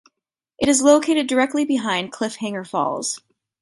[0.57, 3.21] It is located directly behind Cliffhanger Falls.